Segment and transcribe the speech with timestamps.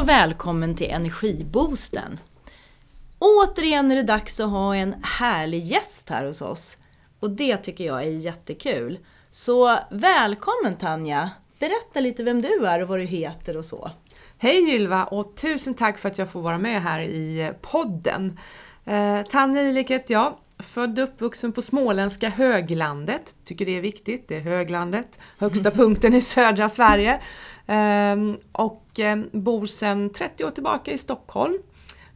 [0.00, 2.20] och välkommen till Energiboosten.
[3.18, 6.76] Återigen är det dags att ha en härlig gäst här hos oss.
[7.20, 8.98] Och det tycker jag är jättekul.
[9.30, 11.30] Så välkommen Tanja!
[11.58, 13.90] Berätta lite vem du är och vad du heter och så.
[14.38, 18.38] Hej Ylva och tusen tack för att jag får vara med här i podden.
[18.84, 23.34] Eh, Tanja Ilik heter jag, född och uppvuxen på småländska höglandet.
[23.44, 27.20] Tycker det är viktigt, det är höglandet, högsta punkten i södra Sverige.
[27.70, 31.58] Ehm, och eh, bor sedan 30 år tillbaka i Stockholm.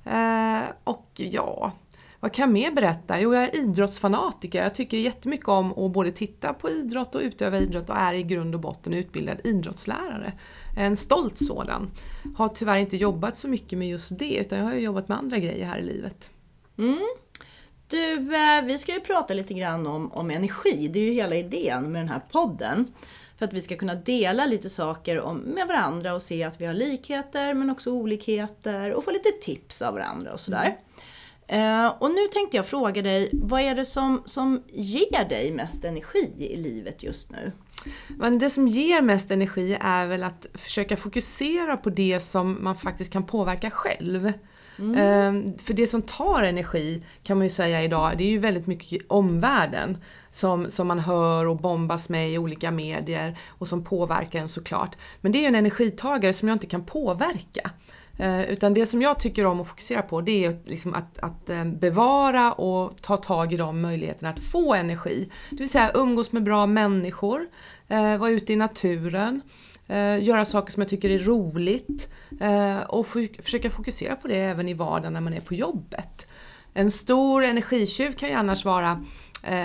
[0.04, 1.72] Ehm, och ja,
[2.20, 3.20] vad kan jag mer berätta?
[3.20, 4.62] Jo, jag är idrottsfanatiker.
[4.62, 8.22] Jag tycker jättemycket om att både titta på idrott och utöva idrott och är i
[8.22, 10.32] grund och botten utbildad idrottslärare.
[10.76, 11.90] En stolt sådan.
[12.36, 15.38] Har tyvärr inte jobbat så mycket med just det utan jag har jobbat med andra
[15.38, 16.30] grejer här i livet.
[16.78, 16.98] Mm.
[17.88, 20.88] Du, eh, vi ska ju prata lite grann om, om energi.
[20.88, 22.92] Det är ju hela idén med den här podden.
[23.38, 26.66] För att vi ska kunna dela lite saker om, med varandra och se att vi
[26.66, 30.64] har likheter men också olikheter och få lite tips av varandra och sådär.
[30.66, 31.84] Mm.
[31.84, 35.84] Uh, och nu tänkte jag fråga dig, vad är det som, som ger dig mest
[35.84, 37.52] energi i livet just nu?
[38.08, 42.76] Men det som ger mest energi är väl att försöka fokusera på det som man
[42.76, 44.32] faktiskt kan påverka själv.
[44.78, 44.94] Mm.
[44.94, 48.66] Uh, för det som tar energi kan man ju säga idag, det är ju väldigt
[48.66, 49.98] mycket omvärlden
[50.34, 54.96] som, som man hör och bombas med i olika medier och som påverkar en såklart.
[55.20, 57.70] Men det är ju en energitagare som jag inte kan påverka.
[58.18, 61.50] Eh, utan det som jag tycker om att fokusera på det är liksom att, att
[61.50, 65.30] eh, bevara och ta tag i de möjligheterna att få energi.
[65.50, 67.46] Det vill säga umgås med bra människor,
[67.88, 69.40] eh, vara ute i naturen,
[69.86, 72.08] eh, göra saker som jag tycker är roligt
[72.40, 73.06] eh, och
[73.42, 76.26] försöka fokusera på det även i vardagen när man är på jobbet.
[76.72, 79.04] En stor energitjuv kan ju annars vara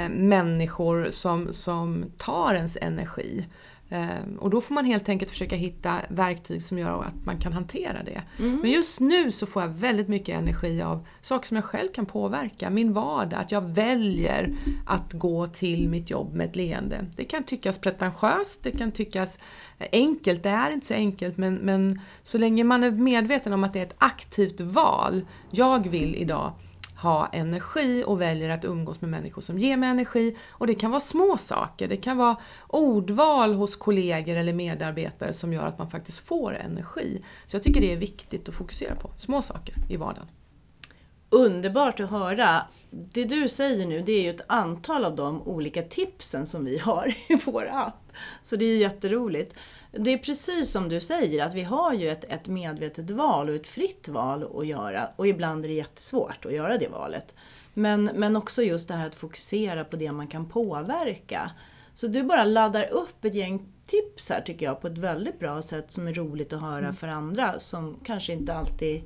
[0.10, 3.46] människor som, som tar ens energi.
[3.92, 7.54] Ehm, och då får man helt enkelt försöka hitta verktyg som gör att man kan
[7.54, 8.22] hantera det.
[8.40, 8.56] Mm.
[8.62, 12.06] Men just nu så får jag väldigt mycket energi av saker som jag själv kan
[12.06, 12.70] påverka.
[12.70, 17.06] Min vardag, att jag väljer att gå till mitt jobb med ett leende.
[17.16, 19.40] Det kan tyckas pretentiöst, det kan tyckas
[19.92, 23.74] enkelt, det är inte så enkelt men, men så länge man är medveten om att
[23.74, 25.26] det är ett aktivt val.
[25.52, 26.54] Jag vill idag
[27.02, 30.38] ha energi och väljer att umgås med människor som ger mig energi.
[30.50, 32.38] Och det kan vara små saker, det kan vara
[32.68, 37.24] ordval hos kollegor eller medarbetare som gör att man faktiskt får energi.
[37.48, 40.28] Så jag tycker det är viktigt att fokusera på små saker i vardagen.
[41.30, 42.62] Underbart att höra!
[42.92, 46.78] Det du säger nu, det är ju ett antal av de olika tipsen som vi
[46.78, 48.09] har i vår app.
[48.42, 49.58] Så det är jätteroligt.
[49.92, 53.56] Det är precis som du säger, att vi har ju ett, ett medvetet val och
[53.56, 55.10] ett fritt val att göra.
[55.16, 57.36] Och ibland är det jättesvårt att göra det valet.
[57.74, 61.52] Men, men också just det här att fokusera på det man kan påverka.
[61.94, 65.62] Så du bara laddar upp ett gäng tips här tycker jag på ett väldigt bra
[65.62, 66.96] sätt som är roligt att höra mm.
[66.96, 69.04] för andra som kanske inte alltid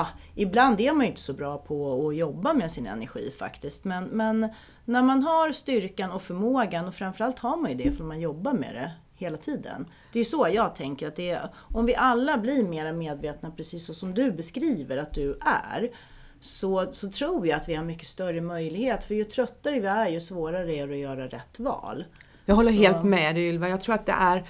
[0.00, 3.84] Ja, ibland är man ju inte så bra på att jobba med sin energi faktiskt.
[3.84, 4.48] Men, men
[4.84, 8.52] när man har styrkan och förmågan och framförallt har man ju det för man jobbar
[8.52, 9.86] med det hela tiden.
[10.12, 13.86] Det är så jag tänker att det är, om vi alla blir mer medvetna precis
[13.86, 15.90] så som du beskriver att du är,
[16.40, 19.04] så, så tror jag att vi har mycket större möjlighet.
[19.04, 22.04] För ju tröttare vi är, ju svårare är det att göra rätt val.
[22.44, 22.78] Jag håller så.
[22.78, 23.68] helt med dig Ylva.
[23.68, 24.44] Jag tror att det är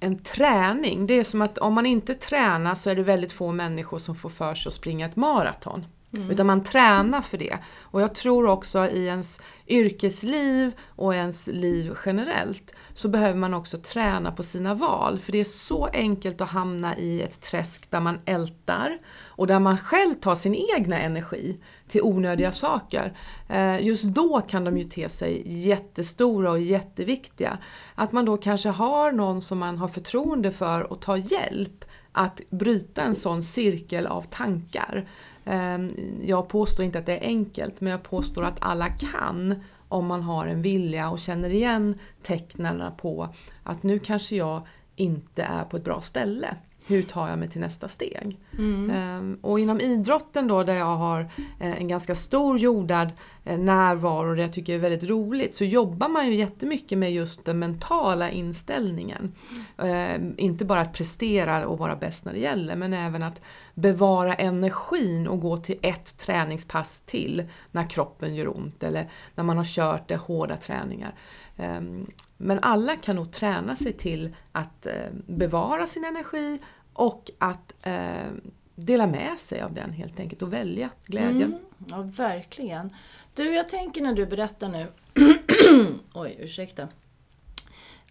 [0.00, 1.06] en träning.
[1.06, 4.16] Det är som att om man inte tränar så är det väldigt få människor som
[4.16, 5.86] får för sig att springa ett maraton.
[6.16, 6.30] Mm.
[6.30, 7.58] Utan man tränar för det.
[7.78, 13.78] Och jag tror också i ens yrkesliv och ens liv generellt så behöver man också
[13.78, 15.18] träna på sina val.
[15.18, 18.98] För det är så enkelt att hamna i ett träsk där man ältar
[19.36, 21.58] och där man själv tar sin egna energi
[21.88, 23.16] till onödiga saker.
[23.48, 27.58] Eh, just då kan de ju te sig jättestora och jätteviktiga.
[27.94, 32.40] Att man då kanske har någon som man har förtroende för och tar hjälp att
[32.50, 35.08] bryta en sån cirkel av tankar.
[35.44, 35.90] Ehm,
[36.24, 39.54] jag påstår inte att det är enkelt men jag påstår att alla kan
[39.88, 44.66] om man har en vilja och känner igen tecknen på att nu kanske jag
[44.96, 46.56] inte är på ett bra ställe
[46.86, 48.38] hur tar jag mig till nästa steg?
[48.58, 48.90] Mm.
[48.90, 51.20] Ehm, och inom idrotten då där jag har
[51.60, 53.12] eh, en ganska stor jordad
[53.44, 57.12] eh, närvaro närvaro, det jag tycker är väldigt roligt, så jobbar man ju jättemycket med
[57.12, 59.32] just den mentala inställningen.
[59.78, 60.34] Mm.
[60.36, 63.40] Inte bara att prestera och vara bäst när det gäller, men även att
[63.74, 69.56] bevara energin och gå till ett träningspass till när kroppen gör ont eller när man
[69.56, 71.14] har kört det hårda träningar.
[71.56, 72.06] Ehm,
[72.36, 74.92] men alla kan nog träna sig till att eh,
[75.26, 76.58] bevara sin energi
[76.94, 78.30] och att eh,
[78.74, 81.42] dela med sig av den helt enkelt och välja glädjen.
[81.42, 81.58] Mm,
[81.88, 82.94] ja, verkligen.
[83.34, 84.86] Du, jag tänker när du berättar nu...
[86.14, 86.88] Oj, ursäkta.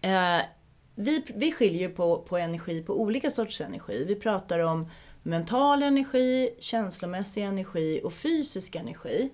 [0.02, 0.40] Eh,
[0.94, 4.04] vi, vi skiljer på, på energi, på olika sorters energi.
[4.08, 4.88] Vi pratar om
[5.22, 9.30] mental energi, känslomässig energi och fysisk energi.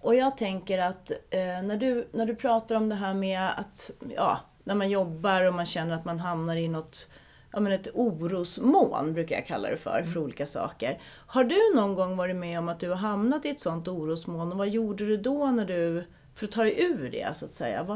[0.00, 3.90] Och jag tänker att eh, när, du, när du pratar om det här med att,
[4.16, 7.10] ja, när man jobbar och man känner att man hamnar i något,
[7.52, 10.22] ja men ett orosmoln brukar jag kalla det för, för mm.
[10.22, 11.00] olika saker.
[11.26, 14.52] Har du någon gång varit med om att du har hamnat i ett sånt orosmoln
[14.52, 16.04] och vad gjorde du då när du
[16.34, 17.86] för att ta dig ur det så att säga?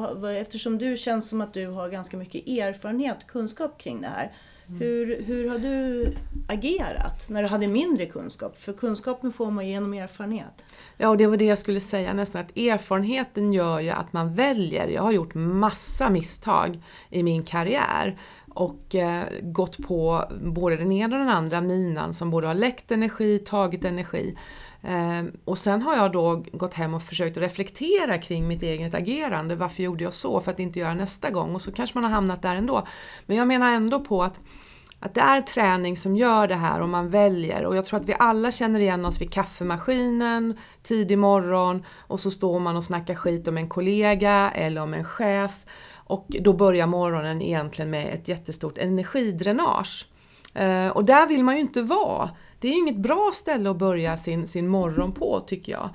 [0.40, 4.32] eftersom du känns som att du har ganska mycket erfarenhet och kunskap kring det här.
[4.68, 4.80] Mm.
[4.80, 6.08] Hur, hur har du
[6.48, 8.58] agerat när du hade mindre kunskap?
[8.58, 10.64] För kunskapen får man genom erfarenhet.
[10.96, 14.34] Ja, och det var det jag skulle säga nästan, att erfarenheten gör ju att man
[14.34, 14.88] väljer.
[14.88, 18.18] Jag har gjort massa misstag i min karriär
[18.56, 22.92] och eh, gått på både den ena och den andra minan som både har läckt
[22.92, 24.36] energi, tagit energi.
[24.82, 29.54] Eh, och sen har jag då gått hem och försökt reflektera kring mitt eget agerande.
[29.54, 30.40] Varför gjorde jag så?
[30.40, 31.54] För att inte göra nästa gång.
[31.54, 32.86] Och så kanske man har hamnat där ändå.
[33.26, 34.40] Men jag menar ändå på att
[35.00, 37.64] att det är träning som gör det här och man väljer.
[37.64, 42.30] Och jag tror att vi alla känner igen oss vid kaffemaskinen tidig morgon och så
[42.30, 45.52] står man och snackar skit om en kollega eller om en chef.
[46.06, 50.06] Och då börjar morgonen egentligen med ett jättestort energidränage.
[50.54, 52.30] Eh, och där vill man ju inte vara.
[52.58, 55.88] Det är inget bra ställe att börja sin, sin morgon på tycker jag.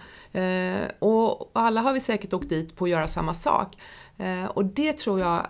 [0.43, 3.77] Eh, och alla har vi säkert åkt dit på att göra samma sak.
[4.17, 5.47] Eh, och det tror jag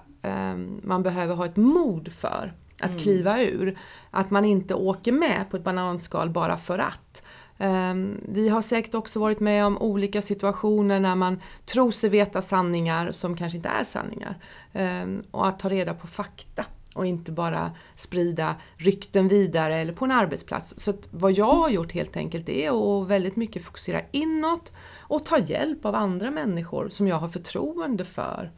[0.83, 2.99] man behöver ha ett mod för att mm.
[2.99, 3.79] kliva ur.
[4.11, 7.23] Att man inte åker med på ett bananskal bara för att.
[7.61, 12.41] Ehm, vi har säkert också varit med om olika situationer när man tror sig veta
[12.41, 14.35] sanningar som kanske inte är sanningar.
[14.73, 16.65] Ehm, och att ta reda på fakta
[16.95, 20.73] och inte bara sprida rykten vidare eller på en arbetsplats.
[20.77, 25.39] Så vad jag har gjort helt enkelt är att väldigt mycket fokusera inåt och ta
[25.39, 28.51] hjälp av andra människor som jag har förtroende för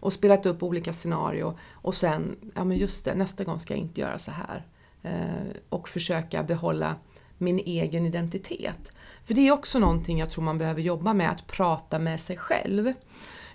[0.00, 3.80] och spelat upp olika scenarier och sen, ja men just det, nästa gång ska jag
[3.80, 4.66] inte göra så här.
[5.02, 6.96] Ehm, och försöka behålla
[7.38, 8.92] min egen identitet.
[9.24, 12.36] För det är också någonting jag tror man behöver jobba med, att prata med sig
[12.36, 12.92] själv.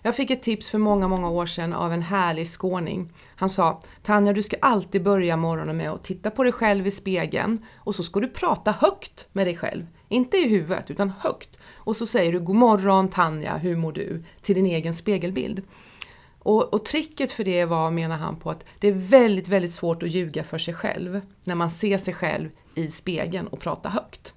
[0.06, 3.09] Jag fick ett tips för många, många år sedan av en härlig skåning.
[3.35, 6.91] Han sa Tanja, du ska alltid börja morgonen med att titta på dig själv i
[6.91, 9.88] spegeln och så ska du prata högt med dig själv.
[10.07, 11.57] Inte i huvudet, utan högt.
[11.75, 14.24] Och så säger du God morgon Tanja, hur mår du?
[14.41, 15.62] till din egen spegelbild.
[16.44, 20.04] Och, och tricket för det var, menar han på, att det är väldigt, väldigt svårt
[20.04, 24.34] att ljuga för sig själv när man ser sig själv i spegeln och pratar högt.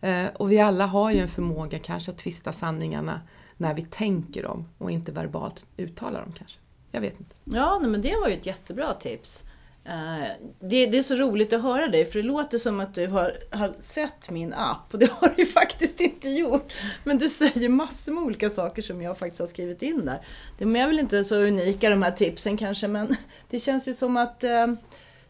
[0.00, 3.20] Eh, och vi alla har ju en förmåga kanske att tvista sanningarna
[3.56, 6.58] när vi tänker dem och inte verbalt uttalar dem kanske.
[6.92, 7.34] Jag vet inte.
[7.44, 9.44] Ja, men det var ju ett jättebra tips.
[9.88, 10.28] Eh,
[10.60, 13.32] det, det, är så roligt att höra dig, för det låter som att du har,
[13.50, 16.72] har, sett min app, och det har du ju faktiskt inte gjort.
[17.04, 20.20] Men du säger massor med olika saker som jag faktiskt har skrivit in där.
[20.58, 23.16] De är väl inte så unika de här tipsen kanske, men
[23.50, 24.66] det känns ju som att eh,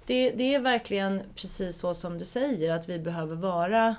[0.07, 3.97] det, det, är verkligen precis så som du säger, att vi behöver vara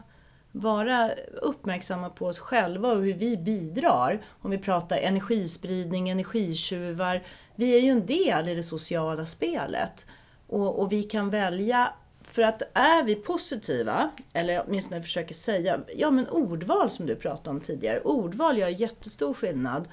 [0.51, 1.11] vara
[1.41, 4.21] uppmärksamma på oss själva och hur vi bidrar.
[4.41, 7.23] Om vi pratar energispridning, energitjuvar.
[7.55, 10.05] Vi är ju en del i det sociala spelet.
[10.49, 11.93] Och, och vi kan välja,
[12.23, 17.49] för att är vi positiva, eller åtminstone försöker säga, ja men ordval som du pratade
[17.49, 19.87] om tidigare, ordval gör jättestor skillnad.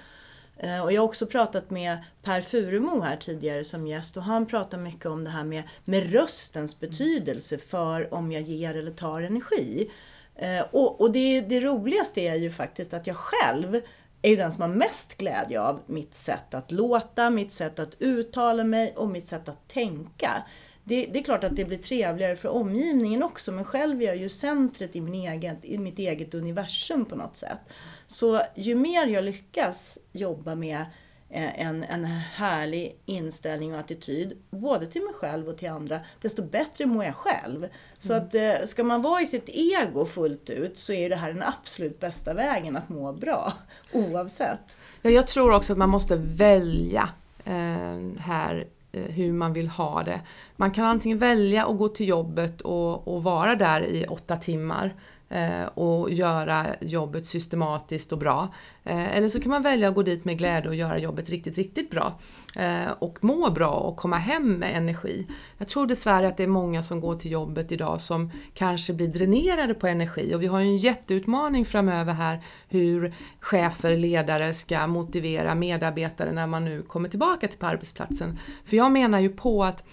[0.59, 4.47] Eh, och jag har också pratat med Per Furemo här tidigare som gäst och han
[4.47, 9.23] pratar mycket om det här med, med röstens betydelse för om jag ger eller tar
[9.23, 9.91] energi.
[10.35, 13.81] Eh, och, och det, det roligaste är ju faktiskt att jag själv
[14.27, 17.95] är ju den som har mest glädje av mitt sätt att låta, mitt sätt att
[17.99, 20.43] uttala mig och mitt sätt att tänka.
[20.85, 24.17] Det, det, är klart att det blir trevligare för omgivningen också, men själv är jag
[24.17, 27.59] ju centret i, min egen, i mitt eget universum på något sätt.
[28.07, 30.85] Så ju mer jag lyckas jobba med
[31.31, 36.87] en, en härlig inställning och attityd, både till mig själv och till andra, desto bättre
[36.87, 37.69] mår jag själv.
[37.99, 38.25] Så mm.
[38.25, 41.43] att eh, ska man vara i sitt ego fullt ut så är det här den
[41.43, 43.53] absolut bästa vägen att må bra,
[43.93, 44.79] oavsett.
[45.03, 47.09] Ja, jag tror också att man måste välja
[47.45, 50.21] eh, här eh, hur man vill ha det.
[50.57, 54.95] Man kan antingen välja att gå till jobbet och, och vara där i åtta timmar
[55.16, 58.49] Eh, Eh, och göra jobbet systematiskt och bra.
[58.85, 61.59] Eh, eller så kan man välja att gå dit med glädje och göra jobbet riktigt,
[61.59, 62.19] riktigt bra.
[62.57, 65.27] Eh, och må bra och komma hem med energi.
[65.59, 69.09] Jag tror dessvärre att det är många som går till jobbet idag som kanske blir
[69.09, 74.87] dränerade på energi och vi har ju en jätteutmaning framöver här hur chefer, ledare ska
[74.87, 78.39] motivera medarbetare när man nu kommer tillbaka till arbetsplatsen.
[78.65, 79.85] För jag menar ju på att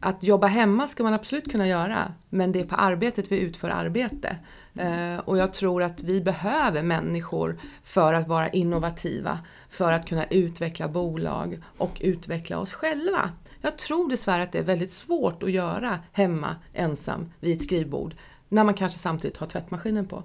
[0.00, 3.70] att jobba hemma ska man absolut kunna göra, men det är på arbetet vi utför
[3.70, 4.36] arbete.
[4.78, 9.38] Eh, och jag tror att vi behöver människor för att vara innovativa,
[9.70, 13.30] för att kunna utveckla bolag och utveckla oss själva.
[13.60, 18.14] Jag tror dessvärre att det är väldigt svårt att göra hemma ensam vid ett skrivbord.
[18.48, 20.22] när man kanske samtidigt har tvättmaskinen på.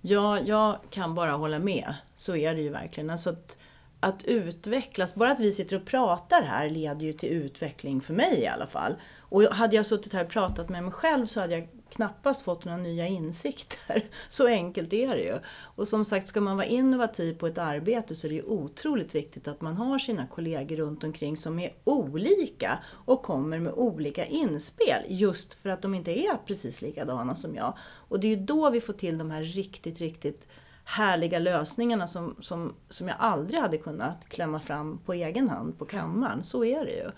[0.00, 1.94] Ja, jag kan bara hålla med.
[2.14, 3.10] Så är det ju verkligen.
[3.10, 3.58] Alltså att,
[4.00, 8.40] att utvecklas, bara att vi sitter och pratar här leder ju till utveckling för mig
[8.40, 8.94] i alla fall.
[9.18, 12.64] Och hade jag suttit här och pratat med mig själv så hade jag knappast fått
[12.64, 14.04] några nya insikter.
[14.28, 15.38] Så enkelt är det ju.
[15.48, 19.14] Och som sagt, ska man vara innovativ på ett arbete så är det ju otroligt
[19.14, 24.26] viktigt att man har sina kollegor runt omkring som är olika och kommer med olika
[24.26, 25.02] inspel.
[25.08, 27.74] Just för att de inte är precis likadana som jag.
[28.08, 30.48] Och det är ju då vi får till de här riktigt, riktigt
[30.84, 35.84] härliga lösningarna som, som, som jag aldrig hade kunnat klämma fram på egen hand på
[35.84, 36.44] kammaren.
[36.44, 37.10] Så är det ju.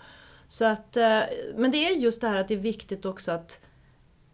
[0.47, 1.21] Så att, eh,
[1.55, 3.61] men det är just det här att det är viktigt också att,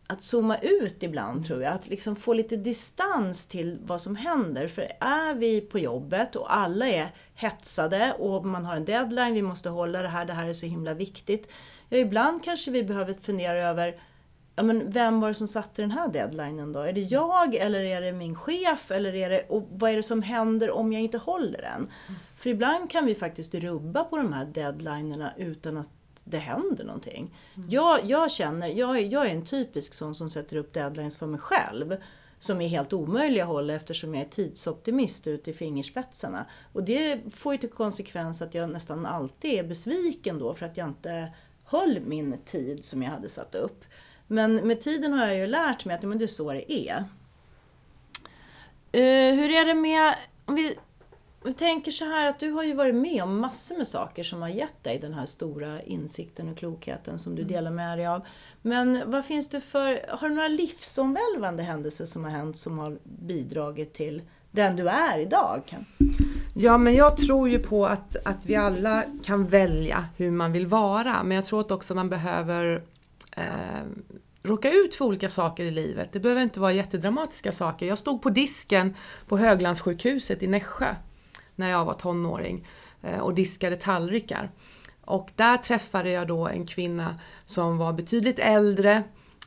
[0.08, 1.74] att zooma ut ibland tror jag.
[1.74, 4.68] Att liksom få lite distans till vad som händer.
[4.68, 9.42] För är vi på jobbet och alla är hetsade och man har en deadline, vi
[9.42, 11.52] måste hålla det här, det här är så himla viktigt.
[11.90, 14.00] Ja, ibland kanske vi behöver fundera över
[14.56, 16.80] ja, men vem var det som satte den här deadlinen då?
[16.80, 18.92] Är det jag eller är det min chef?
[18.92, 21.88] Eller är det, och vad är det som händer om jag inte håller den?
[22.36, 25.90] För ibland kan vi faktiskt rubba på de här deadlinerna utan att
[26.28, 27.36] det händer någonting.
[27.56, 27.70] Mm.
[27.70, 31.40] Jag, jag känner, jag, jag är en typisk sån som sätter upp deadlines för mig
[31.40, 31.96] själv.
[32.40, 36.46] Som är helt omöjliga att hålla eftersom jag är tidsoptimist ut i fingerspetsarna.
[36.74, 40.78] Och det får ju till konsekvens att jag nästan alltid är besviken då för att
[40.78, 41.32] jag inte
[41.64, 43.86] höll min tid som jag hade satt upp.
[44.28, 46.98] Men med tiden har jag ju lärt mig att men det är så det är.
[48.96, 50.16] Uh, hur är det med,
[50.46, 50.78] om vi
[51.46, 54.42] jag tänker så här att du har ju varit med om massor med saker som
[54.42, 57.54] har gett dig den här stora insikten och klokheten som du mm.
[57.54, 58.22] delar med dig av.
[58.62, 62.98] Men vad finns det för, har du några livsomvälvande händelser som har hänt som har
[63.04, 64.22] bidragit till
[64.52, 65.78] den du är idag?
[66.56, 70.68] Ja, men jag tror ju på att, att vi alla kan välja hur man vill
[70.68, 71.24] vara.
[71.24, 72.84] Men jag tror att också man behöver
[73.32, 73.44] eh,
[74.44, 76.10] råka ut för olika saker i livet.
[76.12, 77.86] Det behöver inte vara jättedramatiska saker.
[77.86, 78.96] Jag stod på disken
[79.28, 80.96] på Höglandssjukhuset i Nässjö
[81.56, 82.68] när jag var tonåring
[83.02, 84.52] eh, och diskade tallrikar.
[85.02, 89.04] Och där träffade jag då en kvinna som var betydligt äldre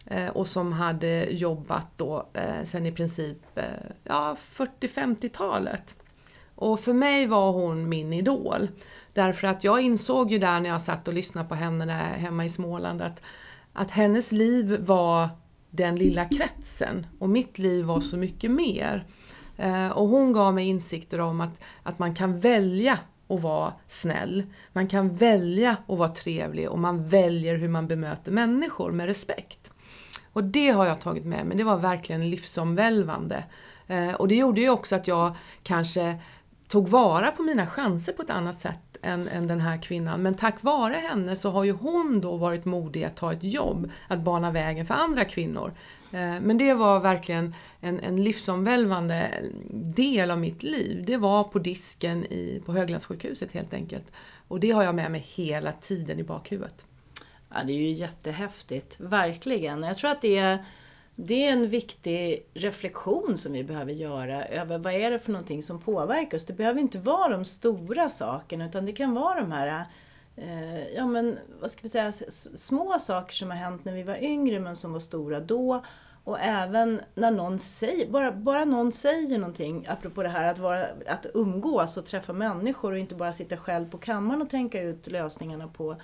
[0.06, 3.38] eh, och som hade jobbat då eh, sen i princip
[4.04, 5.96] ja, 40-50-talet.
[6.54, 8.68] Och för mig var hon min idol.
[9.12, 12.44] Därför att jag insåg ju där när jag satt och lyssnade på henne där hemma
[12.44, 13.22] i Småland att,
[13.72, 15.28] att hennes liv var
[15.70, 19.06] den lilla kretsen och mitt liv var så mycket mer.
[19.58, 22.98] Eh, och hon gav mig insikter om att, att man kan välja
[23.28, 24.42] att vara snäll.
[24.72, 29.72] Man kan välja att vara trevlig och man väljer hur man bemöter människor med respekt.
[30.32, 33.44] Och det har jag tagit med mig, det var verkligen livsomvälvande.
[33.86, 36.18] Eh, och det gjorde ju också att jag kanske
[36.68, 40.22] tog vara på mina chanser på ett annat sätt än, än den här kvinnan.
[40.22, 43.90] Men tack vare henne så har ju hon då varit modig att ta ett jobb,
[44.08, 45.72] att bana vägen för andra kvinnor.
[46.10, 49.30] Eh, men det var verkligen en, en livsomvälvande
[49.96, 51.04] del av mitt liv.
[51.06, 54.04] Det var på disken i, på Höglandssjukhuset helt enkelt.
[54.48, 56.84] Och det har jag med mig hela tiden i bakhuvudet.
[57.54, 59.82] Ja, det är ju jättehäftigt, verkligen.
[59.82, 60.64] Jag tror att det är,
[61.20, 65.62] det är en viktig reflektion som vi behöver göra över vad är det för någonting
[65.62, 66.46] som påverkar oss.
[66.46, 69.84] Det behöver inte vara de stora sakerna utan det kan vara de här
[70.36, 72.12] eh, ja men vad ska vi säga,
[72.54, 75.84] små saker som har hänt när vi var yngre men som var stora då.
[76.24, 80.84] Och även när någon säger, bara, bara någon säger någonting, apropå det här att, vara,
[81.06, 85.06] att umgås och träffa människor och inte bara sitta själv på kammaren och tänka ut
[85.06, 85.96] lösningarna på,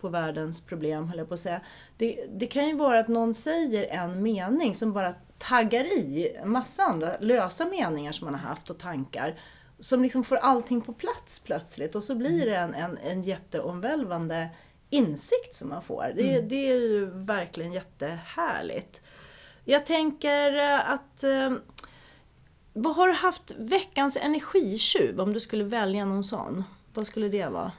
[0.00, 1.60] på världens problem, höll jag på att säga.
[1.96, 6.50] Det, det kan ju vara att någon säger en mening som bara taggar i en
[6.50, 9.38] massa andra lösa meningar som man har haft och tankar
[9.78, 14.48] som liksom får allting på plats plötsligt och så blir det en, en, en jätteomvälvande
[14.90, 16.12] insikt som man får.
[16.16, 16.48] Det, mm.
[16.48, 19.02] det är ju verkligen jättehärligt.
[19.64, 21.24] Jag tänker eh, att...
[21.24, 21.52] Eh,
[22.72, 26.64] vad har du haft veckans energitjuv, om du skulle välja någon sån?
[26.94, 27.72] Vad skulle det vara?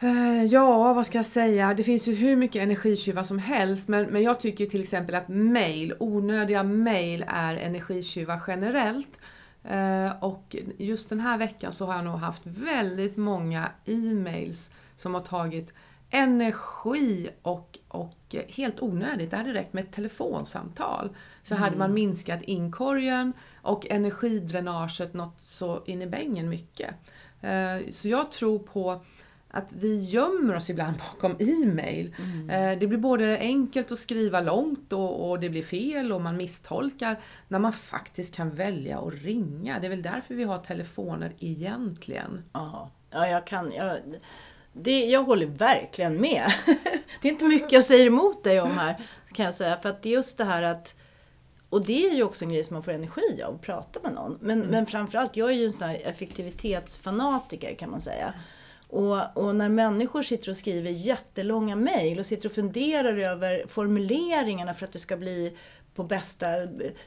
[0.00, 1.74] Eh, ja, vad ska jag säga?
[1.74, 5.28] Det finns ju hur mycket energitjuvar som helst men, men jag tycker till exempel att
[5.28, 9.20] mail, onödiga mail är energitjuvar generellt.
[9.64, 15.14] Eh, och just den här veckan så har jag nog haft väldigt många e-mails som
[15.14, 15.74] har tagit
[16.10, 19.30] energi och, och helt onödigt.
[19.30, 21.16] Det hade räckt med ett telefonsamtal.
[21.42, 21.62] Så mm.
[21.62, 26.94] hade man minskat inkorgen och energidränaget något så in i bängen mycket.
[27.40, 29.00] Eh, så jag tror på
[29.50, 32.14] att vi gömmer oss ibland bakom e-mail.
[32.18, 32.50] Mm.
[32.50, 36.36] Eh, det blir både enkelt att skriva långt och, och, det blir fel och man
[36.36, 37.20] misstolkar.
[37.48, 39.78] När man faktiskt kan välja att ringa.
[39.78, 42.44] Det är väl därför vi har telefoner egentligen.
[42.52, 43.72] Ja, ja jag kan...
[43.72, 43.98] Jag,
[44.72, 46.52] det, jag håller verkligen med.
[47.22, 48.96] det är inte mycket jag säger emot dig om här,
[49.32, 49.78] kan jag säga.
[49.78, 50.94] För att det är just det här att
[51.70, 54.12] och det är ju också en grej som man får energi av, att prata med
[54.12, 54.38] någon.
[54.40, 54.70] Men, mm.
[54.70, 58.34] men framförallt, jag är ju en sån här effektivitetsfanatiker kan man säga.
[58.88, 64.74] Och, och, när människor sitter och skriver jättelånga mejl och sitter och funderar över formuleringarna
[64.74, 65.56] för att det ska bli
[65.98, 66.46] på bästa,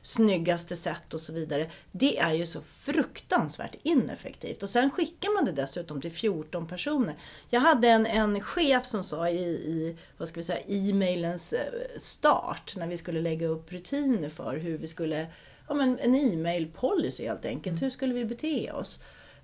[0.01, 1.69] snyggaste sätt och så vidare.
[1.91, 4.63] Det är ju så fruktansvärt ineffektivt.
[4.63, 7.15] Och sen skickar man det dessutom till 14 personer.
[7.49, 11.59] Jag hade en, en chef som sa i, i vad ska vi säga, e-mailens eh,
[11.97, 15.27] start, när vi skulle lägga upp rutiner för hur vi skulle,
[15.67, 17.73] ja men en e-mail policy helt enkelt.
[17.73, 17.81] Mm.
[17.81, 18.99] Hur skulle vi bete oss?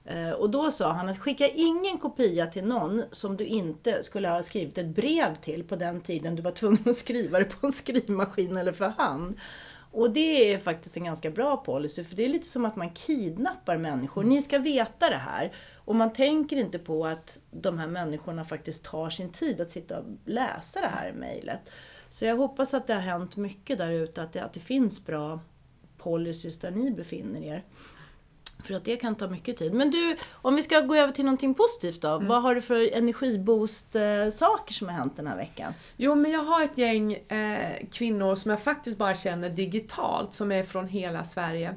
[0.08, 4.30] Eh, och då sa han att skicka ingen kopia till någon som du inte skulle
[4.30, 7.68] ha skrivit ett brev till på den tiden du var tvungen att skriva det på
[7.68, 9.38] en skrivmaskin eller för hand.
[9.92, 12.90] Och det är faktiskt en ganska bra policy, för det är lite som att man
[12.90, 14.24] kidnappar människor.
[14.24, 15.56] Ni ska veta det här.
[15.76, 20.00] Och man tänker inte på att de här människorna faktiskt tar sin tid att sitta
[20.00, 21.62] och läsa det här mejlet.
[22.10, 25.06] Så jag hoppas att det har hänt mycket där ute, att det, att det finns
[25.06, 25.40] bra
[25.98, 27.64] policies där ni befinner er.
[28.60, 29.74] För att det kan ta mycket tid.
[29.74, 32.08] Men du, om vi ska gå över till någonting positivt då.
[32.08, 32.28] Mm.
[32.28, 35.74] Vad har du för energiboost-saker som har hänt den här veckan?
[35.98, 40.52] Jo, men jag har ett gäng eh, kvinnor som jag faktiskt bara känner digitalt, som
[40.52, 41.76] är från hela Sverige.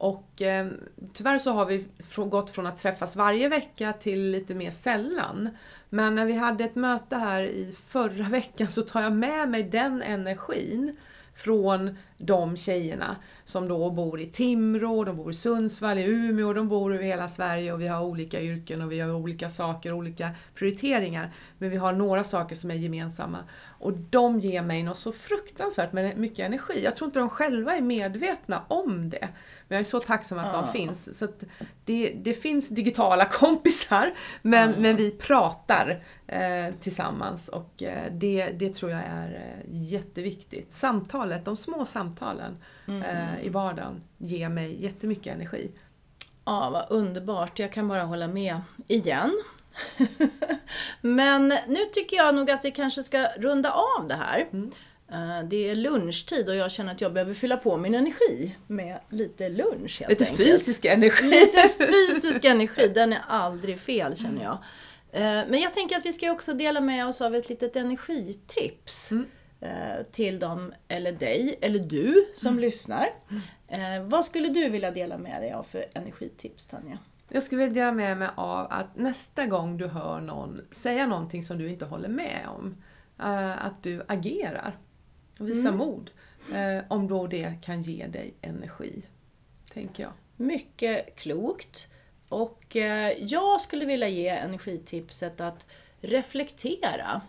[0.00, 0.68] Och eh,
[1.12, 1.84] tyvärr så har vi
[2.16, 5.48] gått från att träffas varje vecka till lite mer sällan.
[5.88, 9.62] Men när vi hade ett möte här i förra veckan så tar jag med mig
[9.62, 10.96] den energin
[11.34, 16.68] från de tjejerna som då bor i Timrå, de bor i Sundsvall, i Umeå, de
[16.68, 20.30] bor över hela Sverige och vi har olika yrken och vi har olika saker, olika
[20.54, 21.34] prioriteringar.
[21.58, 23.38] Men vi har några saker som är gemensamma.
[23.62, 26.84] Och de ger mig något så fruktansvärt med mycket energi.
[26.84, 29.28] Jag tror inte de själva är medvetna om det.
[29.68, 30.60] Men jag är så tacksam att ja.
[30.60, 31.18] de finns.
[31.18, 31.28] Så
[31.84, 34.76] det, det, finns digitala kompisar, men, ja.
[34.78, 40.74] men vi pratar eh, tillsammans och eh, det, det tror jag är eh, jätteviktigt.
[40.74, 42.09] Samtalet, de små samtalen
[42.86, 43.02] mm.
[43.02, 45.70] eh, i vardagen ger mig jättemycket energi.
[46.44, 47.58] Ja, vad underbart.
[47.58, 49.42] Jag kan bara hålla med igen.
[51.00, 54.48] Men nu tycker jag nog att vi kanske ska runda av det här.
[54.52, 54.70] Mm.
[55.12, 58.98] Eh, det är lunchtid och jag känner att jag behöver fylla på min energi med
[59.08, 60.48] lite lunch helt Lite enkelt.
[60.48, 61.24] fysisk energi.
[61.24, 64.58] Lite fysisk energi, den är aldrig fel känner jag.
[65.12, 69.10] Eh, men jag tänker att vi ska också dela med oss av ett litet energitips.
[69.10, 69.26] Mm.
[69.60, 72.60] Eh, till dem, eller dig, eller du som mm.
[72.60, 73.08] lyssnar.
[73.68, 74.08] Mm.
[74.08, 76.98] Vad skulle du vilja dela med dig av för energitips Tanja?
[77.28, 81.42] Jag skulle vilja dela med mig av att nästa gång du hör någon säga någonting
[81.42, 82.76] som du inte håller med om,
[83.56, 84.78] att du agerar.
[85.38, 85.76] Visa mm.
[85.76, 86.10] mod.
[86.52, 89.02] Eh, om då det kan ge dig energi,
[89.72, 90.12] tänker jag.
[90.36, 91.88] Mycket klokt.
[92.28, 95.66] Och eh, jag skulle vilja ge energitipset att
[96.00, 97.22] reflektera.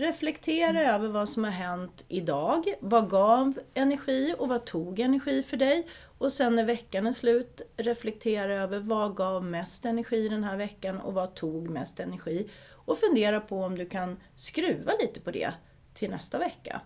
[0.00, 2.74] Reflektera över vad som har hänt idag.
[2.80, 5.88] Vad gav energi och vad tog energi för dig?
[6.18, 11.00] Och sen när veckan är slut, reflektera över vad gav mest energi den här veckan
[11.00, 12.50] och vad tog mest energi?
[12.70, 15.52] Och fundera på om du kan skruva lite på det
[15.94, 16.80] till nästa vecka.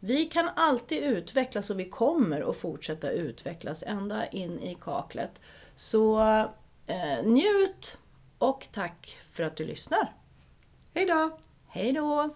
[0.00, 5.40] Vi kan alltid utvecklas och vi kommer att fortsätta utvecklas ända in i kaklet.
[5.76, 6.20] Så
[6.86, 7.98] eh, njut
[8.38, 10.12] och tack för att du lyssnar.
[10.94, 11.38] Hej då!
[11.66, 12.34] Hej då!